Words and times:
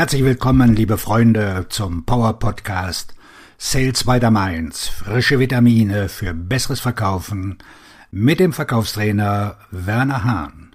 Herzlich 0.00 0.24
willkommen, 0.24 0.74
liebe 0.74 0.96
Freunde, 0.96 1.66
zum 1.68 2.06
Power 2.06 2.38
Podcast 2.38 3.14
Sales 3.58 4.04
by 4.04 4.18
the 4.18 4.30
Mainz. 4.30 4.88
Frische 4.88 5.38
Vitamine 5.38 6.08
für 6.08 6.32
besseres 6.32 6.80
Verkaufen 6.80 7.58
mit 8.10 8.40
dem 8.40 8.54
Verkaufstrainer 8.54 9.58
Werner 9.70 10.24
Hahn. 10.24 10.74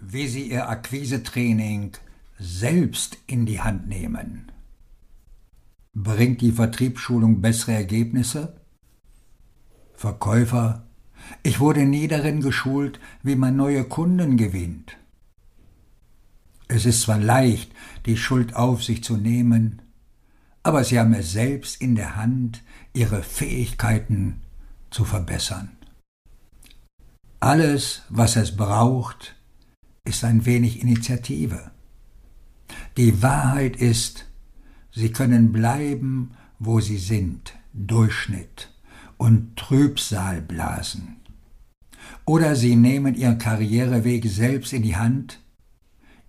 Wie 0.00 0.28
Sie 0.28 0.52
Ihr 0.52 0.68
Akquisetraining 0.68 1.94
selbst 2.38 3.18
in 3.26 3.46
die 3.46 3.60
Hand 3.60 3.88
nehmen. 3.88 4.52
Bringt 5.92 6.40
die 6.40 6.52
Vertriebsschulung 6.52 7.40
bessere 7.40 7.72
Ergebnisse? 7.72 8.60
Verkäufer 9.96 10.87
ich 11.42 11.60
wurde 11.60 11.84
nie 11.84 12.08
darin 12.08 12.40
geschult, 12.40 13.00
wie 13.22 13.36
man 13.36 13.56
neue 13.56 13.84
Kunden 13.84 14.36
gewinnt. 14.36 14.96
Es 16.68 16.84
ist 16.84 17.02
zwar 17.02 17.18
leicht, 17.18 17.72
die 18.06 18.16
Schuld 18.16 18.54
auf 18.54 18.84
sich 18.84 19.02
zu 19.02 19.16
nehmen, 19.16 19.82
aber 20.62 20.84
Sie 20.84 20.98
haben 20.98 21.14
es 21.14 21.32
selbst 21.32 21.80
in 21.80 21.94
der 21.94 22.16
Hand, 22.16 22.62
Ihre 22.92 23.22
Fähigkeiten 23.22 24.42
zu 24.90 25.04
verbessern. 25.04 25.70
Alles, 27.40 28.02
was 28.08 28.36
es 28.36 28.56
braucht, 28.56 29.36
ist 30.04 30.24
ein 30.24 30.44
wenig 30.44 30.82
Initiative. 30.82 31.70
Die 32.96 33.22
Wahrheit 33.22 33.76
ist, 33.76 34.26
Sie 34.90 35.12
können 35.12 35.52
bleiben, 35.52 36.32
wo 36.58 36.80
Sie 36.80 36.98
sind, 36.98 37.54
Durchschnitt 37.72 38.70
und 39.18 39.56
Trübsal 39.56 40.40
blasen. 40.40 41.16
Oder 42.24 42.56
sie 42.56 42.76
nehmen 42.76 43.14
ihren 43.14 43.38
Karriereweg 43.38 44.24
selbst 44.26 44.72
in 44.72 44.82
die 44.82 44.96
Hand, 44.96 45.40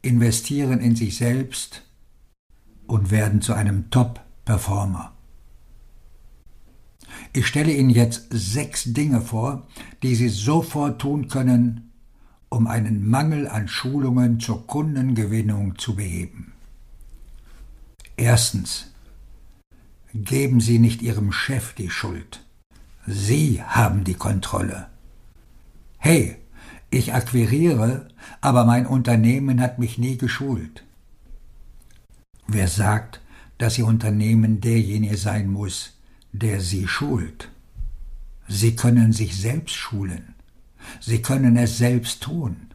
investieren 0.02 0.80
in 0.80 0.96
sich 0.96 1.18
selbst 1.18 1.84
und 2.88 3.12
werden 3.12 3.42
zu 3.42 3.54
einem 3.54 3.90
Top-Performer. 3.90 5.14
Ich 7.34 7.48
stelle 7.48 7.74
Ihnen 7.74 7.90
jetzt 7.90 8.28
sechs 8.32 8.86
Dinge 8.86 9.22
vor, 9.22 9.68
die 10.02 10.16
Sie 10.16 10.30
sofort 10.30 11.00
tun 11.00 11.28
können, 11.28 11.92
um 12.50 12.66
einen 12.66 13.08
Mangel 13.08 13.48
an 13.48 13.68
Schulungen 13.68 14.40
zur 14.40 14.66
Kundengewinnung 14.66 15.78
zu 15.78 15.96
beheben. 15.96 16.54
Erstens. 18.18 18.88
Geben 20.14 20.60
Sie 20.60 20.80
nicht 20.80 21.04
Ihrem 21.04 21.32
Chef 21.32 21.74
die 21.74 21.92
Schuld. 21.92 22.44
Sie 23.12 23.64
haben 23.64 24.04
die 24.04 24.14
Kontrolle. 24.14 24.86
Hey, 25.98 26.36
ich 26.92 27.16
akquiriere, 27.16 28.08
aber 28.40 28.66
mein 28.66 28.86
Unternehmen 28.86 29.62
hat 29.62 29.80
mich 29.80 29.98
nie 29.98 30.16
geschult. 30.18 30.84
Wer 32.48 32.68
sagt, 32.68 33.20
dass 33.58 33.80
Ihr 33.80 33.88
Unternehmen 33.88 34.62
derjenige 34.62 35.18
sein 35.18 35.48
muss, 35.52 35.98
der 36.34 36.62
Sie 36.62 36.88
schult? 36.88 37.50
Sie 38.48 38.76
können 38.76 39.12
sich 39.12 39.36
selbst 39.36 39.76
schulen. 39.76 40.36
Sie 41.02 41.24
können 41.24 41.58
es 41.58 41.80
selbst 41.80 42.22
tun. 42.22 42.68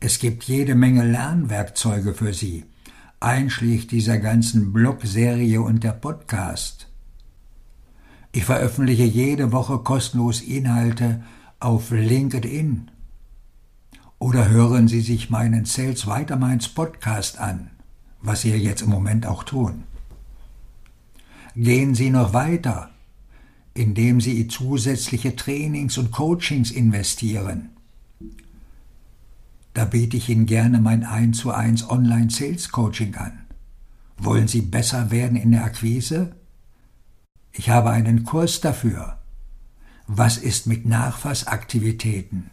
Es 0.00 0.18
gibt 0.18 0.44
jede 0.44 0.74
Menge 0.74 1.10
Lernwerkzeuge 1.10 2.12
für 2.12 2.34
Sie, 2.34 2.66
einschließlich 3.20 3.86
dieser 3.86 4.18
ganzen 4.18 4.74
Blogserie 4.74 5.62
und 5.62 5.82
der 5.82 5.92
Podcast. 5.92 6.88
Ich 8.36 8.44
veröffentliche 8.44 9.04
jede 9.04 9.50
Woche 9.50 9.78
kostenlos 9.78 10.42
Inhalte 10.42 11.22
auf 11.58 11.90
LinkedIn. 11.90 12.90
Oder 14.18 14.50
hören 14.50 14.88
Sie 14.88 15.00
sich 15.00 15.30
meinen 15.30 15.64
Sales 15.64 16.06
Weiterminds 16.06 16.68
Podcast 16.68 17.38
an, 17.38 17.70
was 18.20 18.42
Sie 18.42 18.50
jetzt 18.50 18.82
im 18.82 18.90
Moment 18.90 19.24
auch 19.24 19.42
tun. 19.42 19.84
Gehen 21.54 21.94
Sie 21.94 22.10
noch 22.10 22.34
weiter, 22.34 22.90
indem 23.72 24.20
Sie 24.20 24.46
zusätzliche 24.48 25.34
Trainings 25.34 25.96
und 25.96 26.10
Coachings 26.10 26.70
investieren. 26.70 27.70
Da 29.72 29.86
biete 29.86 30.18
ich 30.18 30.28
Ihnen 30.28 30.44
gerne 30.44 30.82
mein 30.82 31.04
1 31.04 31.38
zu 31.38 31.52
1 31.52 31.88
Online 31.88 32.28
Sales 32.28 32.70
Coaching 32.70 33.14
an. 33.14 33.46
Wollen 34.18 34.46
Sie 34.46 34.60
besser 34.60 35.10
werden 35.10 35.38
in 35.38 35.52
der 35.52 35.64
Akquise? 35.64 36.36
Ich 37.58 37.70
habe 37.70 37.90
einen 37.90 38.24
Kurs 38.24 38.60
dafür. 38.60 39.18
Was 40.06 40.36
ist 40.36 40.66
mit 40.66 40.84
Nachfassaktivitäten? 40.84 42.50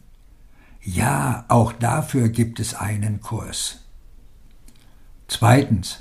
Ja, 0.81 1.43
auch 1.49 1.73
dafür 1.73 2.29
gibt 2.29 2.61
es 2.61 2.73
einen 2.73 3.19
Kurs. 3.19 3.79
Zweitens, 5.27 5.99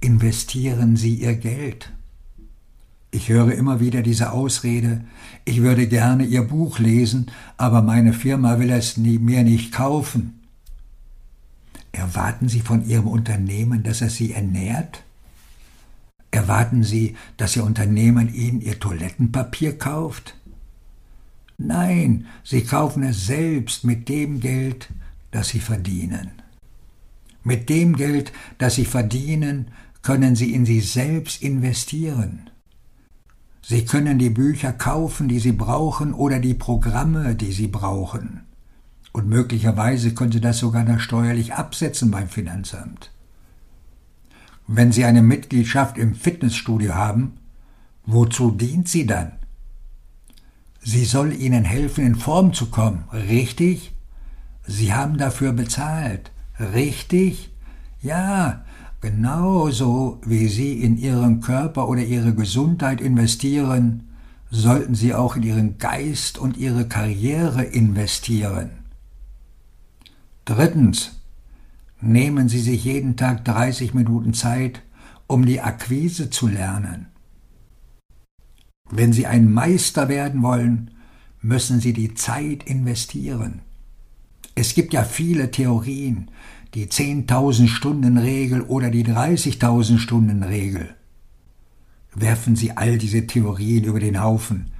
investieren 0.00 0.96
Sie 0.96 1.16
Ihr 1.16 1.34
Geld. 1.34 1.92
Ich 3.10 3.28
höre 3.28 3.52
immer 3.52 3.78
wieder 3.78 4.00
diese 4.00 4.32
Ausrede, 4.32 5.04
ich 5.44 5.60
würde 5.60 5.86
gerne 5.86 6.24
Ihr 6.24 6.42
Buch 6.42 6.78
lesen, 6.78 7.30
aber 7.58 7.82
meine 7.82 8.14
Firma 8.14 8.58
will 8.58 8.70
es 8.70 8.96
nie, 8.96 9.18
mir 9.18 9.42
nicht 9.42 9.70
kaufen. 9.70 10.40
Erwarten 11.92 12.48
Sie 12.48 12.60
von 12.60 12.86
Ihrem 12.86 13.06
Unternehmen, 13.06 13.82
dass 13.82 14.00
es 14.00 14.16
Sie 14.16 14.32
ernährt? 14.32 15.02
Erwarten 16.30 16.84
Sie, 16.84 17.16
dass 17.36 17.56
Ihr 17.56 17.64
Unternehmen 17.64 18.32
Ihnen 18.32 18.60
Ihr 18.60 18.78
Toilettenpapier 18.78 19.78
kauft? 19.78 20.36
Nein, 21.58 22.26
Sie 22.44 22.62
kaufen 22.62 23.02
es 23.02 23.26
selbst 23.26 23.84
mit 23.84 24.08
dem 24.08 24.40
Geld, 24.40 24.88
das 25.30 25.48
Sie 25.48 25.60
verdienen. 25.60 26.30
Mit 27.42 27.68
dem 27.68 27.96
Geld, 27.96 28.32
das 28.58 28.76
Sie 28.76 28.84
verdienen, 28.84 29.70
können 30.02 30.36
Sie 30.36 30.54
in 30.54 30.66
sich 30.66 30.90
selbst 30.90 31.42
investieren. 31.42 32.50
Sie 33.62 33.84
können 33.84 34.18
die 34.18 34.30
Bücher 34.30 34.72
kaufen, 34.72 35.28
die 35.28 35.38
Sie 35.38 35.52
brauchen, 35.52 36.14
oder 36.14 36.38
die 36.38 36.54
Programme, 36.54 37.34
die 37.34 37.52
Sie 37.52 37.68
brauchen. 37.68 38.40
Und 39.12 39.28
möglicherweise 39.28 40.14
können 40.14 40.32
Sie 40.32 40.40
das 40.40 40.58
sogar 40.58 40.84
noch 40.84 41.00
steuerlich 41.00 41.54
absetzen 41.54 42.10
beim 42.10 42.28
Finanzamt. 42.28 43.10
Wenn 44.72 44.92
Sie 44.92 45.04
eine 45.04 45.20
Mitgliedschaft 45.20 45.98
im 45.98 46.14
Fitnessstudio 46.14 46.94
haben, 46.94 47.38
wozu 48.06 48.52
dient 48.52 48.88
sie 48.88 49.04
dann? 49.04 49.32
Sie 50.80 51.04
soll 51.04 51.32
Ihnen 51.32 51.64
helfen, 51.64 52.06
in 52.06 52.14
Form 52.14 52.52
zu 52.52 52.66
kommen, 52.66 53.02
richtig? 53.12 53.92
Sie 54.64 54.94
haben 54.94 55.18
dafür 55.18 55.52
bezahlt, 55.52 56.30
richtig? 56.60 57.50
Ja, 58.00 58.64
genauso 59.00 60.20
wie 60.24 60.46
Sie 60.46 60.80
in 60.84 60.96
Ihren 60.98 61.40
Körper 61.40 61.88
oder 61.88 62.04
Ihre 62.04 62.32
Gesundheit 62.32 63.00
investieren, 63.00 64.08
sollten 64.52 64.94
Sie 64.94 65.14
auch 65.14 65.34
in 65.34 65.42
Ihren 65.42 65.78
Geist 65.78 66.38
und 66.38 66.56
Ihre 66.56 66.86
Karriere 66.86 67.64
investieren. 67.64 68.70
Drittens, 70.44 71.19
nehmen 72.00 72.48
Sie 72.48 72.60
sich 72.60 72.84
jeden 72.84 73.16
Tag 73.16 73.44
30 73.44 73.94
Minuten 73.94 74.34
Zeit, 74.34 74.82
um 75.26 75.46
die 75.46 75.60
Akquise 75.60 76.30
zu 76.30 76.48
lernen. 76.48 77.06
Wenn 78.90 79.12
Sie 79.12 79.26
ein 79.26 79.52
Meister 79.52 80.08
werden 80.08 80.42
wollen, 80.42 80.90
müssen 81.40 81.80
Sie 81.80 81.92
die 81.92 82.14
Zeit 82.14 82.64
investieren. 82.64 83.60
Es 84.54 84.74
gibt 84.74 84.92
ja 84.92 85.04
viele 85.04 85.50
Theorien, 85.50 86.30
die 86.74 86.86
10.000 86.86 87.68
Stunden 87.68 88.18
Regel 88.18 88.62
oder 88.62 88.90
die 88.90 89.04
30.000 89.04 89.98
Stunden 89.98 90.42
Regel. 90.42 90.94
Werfen 92.14 92.56
Sie 92.56 92.76
all 92.76 92.98
diese 92.98 93.26
Theorien 93.26 93.84
über 93.84 94.00
den 94.00 94.20
Haufen. 94.20 94.72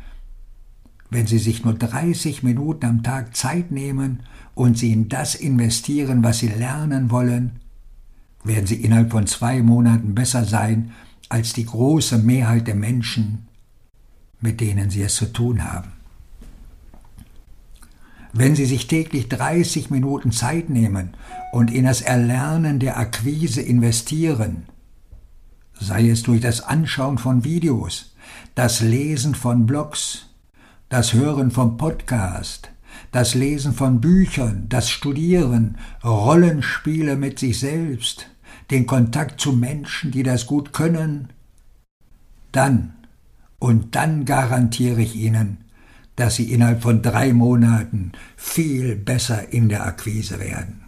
Wenn 1.11 1.27
Sie 1.27 1.39
sich 1.39 1.65
nur 1.65 1.75
30 1.75 2.45
Minuten 2.45 2.87
am 2.87 3.03
Tag 3.03 3.37
Zeit 3.37 3.73
nehmen 3.73 4.23
und 4.55 4.79
Sie 4.79 4.93
in 4.93 5.09
das 5.09 5.35
investieren, 5.35 6.23
was 6.23 6.39
Sie 6.39 6.49
lernen 6.49 7.11
wollen, 7.11 7.61
werden 8.45 8.67
Sie 8.67 8.77
innerhalb 8.77 9.11
von 9.11 9.27
zwei 9.27 9.61
Monaten 9.61 10.15
besser 10.15 10.45
sein 10.45 10.93
als 11.29 11.53
die 11.53 11.67
große 11.67 12.19
Mehrheit 12.19 12.69
der 12.69 12.77
Menschen, 12.77 13.49
mit 14.41 14.61
denen 14.61 14.89
Sie 14.91 15.03
es 15.03 15.17
zu 15.17 15.33
tun 15.33 15.65
haben. 15.65 15.93
Wenn 18.33 18.55
Sie 18.55 18.65
sich 18.65 18.87
täglich 18.87 19.29
30 19.29 19.91
Minuten 19.91 20.31
Zeit 20.31 20.71
nehmen 20.71 21.17
und 21.51 21.73
in 21.73 21.85
das 21.85 22.01
Erlernen 22.01 22.79
der 22.79 22.99
Akquise 22.99 23.61
investieren, 23.61 24.67
sei 25.81 26.09
es 26.09 26.23
durch 26.23 26.41
das 26.41 26.61
Anschauen 26.61 27.19
von 27.19 27.43
Videos, 27.43 28.15
das 28.55 28.81
Lesen 28.81 29.35
von 29.35 29.67
Blogs, 29.67 30.30
das 30.91 31.15
Hören 31.15 31.53
vom 31.53 31.77
Podcast, 31.77 32.73
das 33.13 33.35
Lesen 33.35 33.73
von 33.73 34.01
Büchern, 34.01 34.67
das 34.69 34.91
Studieren, 34.91 35.79
Rollenspiele 36.03 37.15
mit 37.15 37.39
sich 37.39 37.61
selbst, 37.61 38.27
den 38.73 38.87
Kontakt 38.87 39.41
zu 39.41 39.53
Menschen, 39.53 40.11
die 40.11 40.25
das 40.25 40.49
gut 40.49 40.73
können, 40.73 41.29
dann 42.51 42.95
und 43.61 43.95
dann 43.95 44.25
garantiere 44.25 45.01
ich 45.01 45.15
Ihnen, 45.15 45.59
dass 46.17 46.35
Sie 46.35 46.53
innerhalb 46.53 46.83
von 46.83 47.03
drei 47.03 47.33
Monaten 47.33 48.11
viel 48.37 48.97
besser 48.97 49.53
in 49.53 49.69
der 49.69 49.87
Akquise 49.87 50.41
werden. 50.41 50.87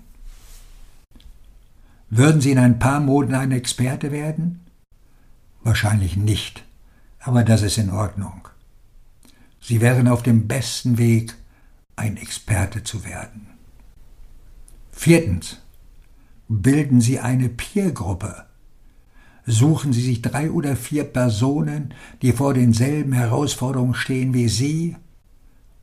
Würden 2.10 2.40
Sie 2.40 2.50
in 2.50 2.58
ein 2.58 2.80
paar 2.80 2.98
Monaten 2.98 3.34
ein 3.34 3.52
Experte 3.52 4.10
werden? 4.10 4.62
Wahrscheinlich 5.62 6.16
nicht, 6.16 6.64
aber 7.20 7.44
das 7.44 7.62
ist 7.62 7.78
in 7.78 7.90
Ordnung. 7.90 8.48
Sie 9.62 9.80
wären 9.80 10.08
auf 10.08 10.24
dem 10.24 10.48
besten 10.48 10.98
Weg, 10.98 11.36
ein 11.94 12.16
Experte 12.16 12.82
zu 12.82 13.04
werden. 13.04 13.46
Viertens. 14.90 15.58
Bilden 16.48 17.00
Sie 17.00 17.18
eine 17.18 17.48
Peergruppe. 17.48 18.44
Suchen 19.46 19.92
Sie 19.92 20.02
sich 20.02 20.20
drei 20.20 20.50
oder 20.50 20.76
vier 20.76 21.04
Personen, 21.04 21.94
die 22.20 22.32
vor 22.32 22.52
denselben 22.52 23.12
Herausforderungen 23.12 23.94
stehen 23.94 24.34
wie 24.34 24.48
Sie, 24.48 24.96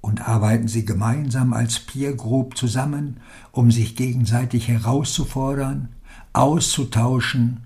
und 0.02 0.28
arbeiten 0.28 0.68
Sie 0.68 0.86
gemeinsam 0.86 1.54
als 1.54 1.80
Peer 1.80 2.14
Group 2.14 2.56
zusammen, 2.58 3.20
um 3.52 3.72
sich 3.72 3.96
gegenseitig 3.96 4.68
herauszufordern, 4.68 5.90
auszutauschen 6.34 7.66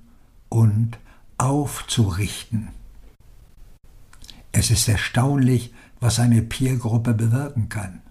und 0.49 0.97
aufzurichten. 1.37 2.69
Es 4.51 4.71
ist 4.71 4.87
erstaunlich, 4.87 5.73
was 6.03 6.19
eine 6.19 6.41
Peergruppe 6.41 7.13
bewirken 7.13 7.69
kann. 7.69 8.01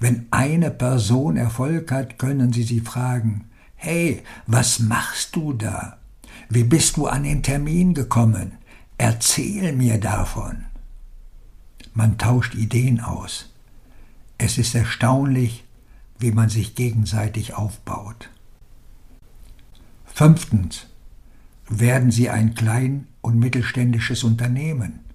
Wenn 0.00 0.26
eine 0.32 0.72
Person 0.72 1.36
Erfolg 1.36 1.92
hat, 1.92 2.18
können 2.18 2.52
Sie 2.52 2.64
sie 2.64 2.80
fragen, 2.80 3.44
hey, 3.76 4.24
was 4.48 4.80
machst 4.80 5.36
du 5.36 5.52
da? 5.52 5.98
Wie 6.48 6.64
bist 6.64 6.96
du 6.96 7.06
an 7.06 7.22
den 7.22 7.44
Termin 7.44 7.94
gekommen? 7.94 8.52
Erzähl 8.98 9.72
mir 9.72 10.00
davon. 10.00 10.66
Man 11.94 12.18
tauscht 12.18 12.56
Ideen 12.56 13.00
aus. 13.00 13.54
Es 14.36 14.58
ist 14.58 14.74
erstaunlich, 14.74 15.64
wie 16.18 16.32
man 16.32 16.48
sich 16.48 16.74
gegenseitig 16.74 17.54
aufbaut. 17.54 18.30
Fünftens. 20.06 20.86
Werden 21.68 22.10
Sie 22.10 22.28
ein 22.30 22.56
klein- 22.56 23.06
und 23.20 23.38
mittelständisches 23.38 24.24
Unternehmen. 24.24 25.09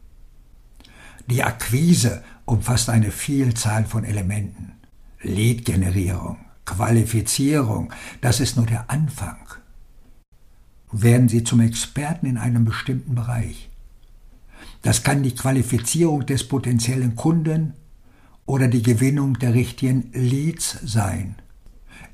Die 1.28 1.44
Akquise 1.44 2.24
umfasst 2.46 2.90
eine 2.90 3.12
Vielzahl 3.12 3.86
von 3.86 4.04
Elementen. 4.04 4.74
Lead-Generierung, 5.22 6.38
Qualifizierung, 6.66 7.92
das 8.22 8.40
ist 8.40 8.58
nur 8.58 8.68
der 8.68 8.90
Anfang. 8.92 9.38
Werden 10.92 11.28
Sie 11.28 11.44
zum 11.44 11.62
Experten 11.62 12.28
in 12.28 12.38
einem 12.38 12.64
bestimmten 12.64 13.16
Bereich. 13.16 13.70
Das 14.84 15.04
kann 15.04 15.24
die 15.24 15.34
Qualifizierung 15.34 16.28
des 16.28 16.48
potenziellen 16.48 17.16
Kunden 17.16 17.74
oder 18.46 18.68
die 18.68 18.84
Gewinnung 18.84 19.40
der 19.40 19.56
richtigen 19.56 20.12
Leads 20.14 20.78
sein. 20.84 21.36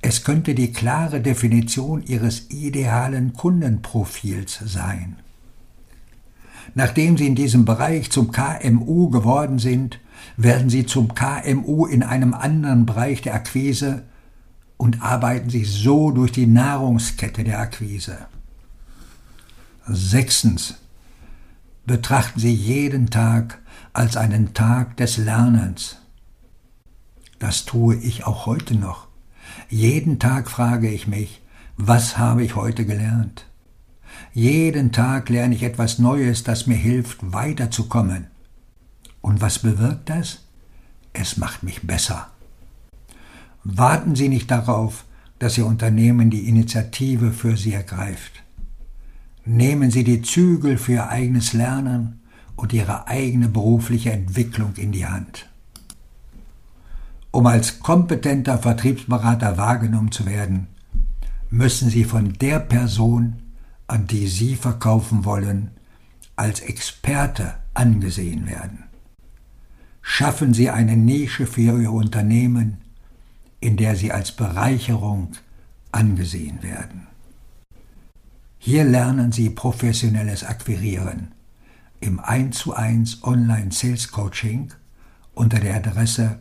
Es 0.01 0.23
könnte 0.23 0.55
die 0.55 0.71
klare 0.71 1.21
Definition 1.21 2.01
Ihres 2.01 2.49
idealen 2.49 3.33
Kundenprofils 3.33 4.61
sein. 4.65 5.17
Nachdem 6.75 7.17
Sie 7.17 7.27
in 7.27 7.35
diesem 7.35 7.65
Bereich 7.65 8.11
zum 8.11 8.31
KMU 8.31 9.09
geworden 9.09 9.59
sind, 9.59 9.99
werden 10.37 10.69
Sie 10.69 10.85
zum 10.85 11.13
KMU 11.13 11.85
in 11.85 12.03
einem 12.03 12.33
anderen 12.33 12.85
Bereich 12.85 13.21
der 13.21 13.35
Akquise 13.35 14.03
und 14.77 15.01
arbeiten 15.01 15.49
sich 15.49 15.69
so 15.71 16.11
durch 16.11 16.31
die 16.31 16.47
Nahrungskette 16.47 17.43
der 17.43 17.59
Akquise. 17.59 18.17
Sechstens. 19.85 20.75
Betrachten 21.85 22.39
Sie 22.39 22.53
jeden 22.53 23.09
Tag 23.09 23.59
als 23.93 24.15
einen 24.15 24.53
Tag 24.53 24.97
des 24.97 25.17
Lernens. 25.17 25.97
Das 27.39 27.65
tue 27.65 27.95
ich 27.95 28.25
auch 28.25 28.45
heute 28.45 28.75
noch. 28.75 29.07
Jeden 29.69 30.19
Tag 30.19 30.49
frage 30.49 30.89
ich 30.89 31.07
mich, 31.07 31.41
was 31.75 32.17
habe 32.17 32.43
ich 32.43 32.55
heute 32.55 32.85
gelernt? 32.85 33.50
Jeden 34.33 34.93
Tag 34.93 35.27
lerne 35.29 35.55
ich 35.55 35.63
etwas 35.63 35.99
Neues, 35.99 36.43
das 36.43 36.65
mir 36.65 36.75
hilft, 36.75 37.33
weiterzukommen. 37.33 38.27
Und 39.21 39.41
was 39.41 39.59
bewirkt 39.59 40.09
das? 40.09 40.45
Es 41.11 41.35
macht 41.35 41.63
mich 41.63 41.85
besser. 41.85 42.29
Warten 43.65 44.15
Sie 44.15 44.29
nicht 44.29 44.49
darauf, 44.49 45.03
dass 45.39 45.57
Ihr 45.57 45.65
Unternehmen 45.65 46.29
die 46.29 46.47
Initiative 46.47 47.31
für 47.31 47.57
Sie 47.57 47.73
ergreift. 47.73 48.43
Nehmen 49.43 49.91
Sie 49.91 50.05
die 50.05 50.21
Zügel 50.21 50.77
für 50.77 50.93
Ihr 50.93 51.09
eigenes 51.09 51.51
Lernen 51.51 52.21
und 52.55 52.71
Ihre 52.71 53.07
eigene 53.07 53.49
berufliche 53.49 54.13
Entwicklung 54.13 54.75
in 54.77 54.93
die 54.93 55.05
Hand. 55.05 55.49
Um 57.31 57.47
als 57.47 57.79
kompetenter 57.79 58.57
Vertriebsberater 58.57 59.57
wahrgenommen 59.57 60.11
zu 60.11 60.25
werden, 60.25 60.67
müssen 61.49 61.89
Sie 61.89 62.05
von 62.05 62.33
der 62.33 62.59
Person 62.59 63.41
an 63.91 64.07
die 64.07 64.27
Sie 64.27 64.55
verkaufen 64.55 65.25
wollen, 65.25 65.71
als 66.37 66.61
Experte 66.61 67.55
angesehen 67.73 68.47
werden. 68.47 68.85
Schaffen 70.01 70.53
Sie 70.53 70.69
eine 70.69 70.95
Nische 70.95 71.45
für 71.45 71.81
Ihr 71.81 71.91
Unternehmen, 71.91 72.77
in 73.59 73.75
der 73.75 73.97
Sie 73.97 74.13
als 74.13 74.31
Bereicherung 74.31 75.33
angesehen 75.91 76.63
werden. 76.63 77.07
Hier 78.57 78.85
lernen 78.85 79.33
Sie 79.33 79.49
professionelles 79.49 80.45
Akquirieren 80.45 81.33
im 81.99 82.21
1 82.21 82.57
zu 82.57 82.73
1 82.73 83.23
Online 83.23 83.71
Sales 83.71 84.09
Coaching 84.09 84.71
unter 85.33 85.59
der 85.59 85.75
Adresse 85.75 86.39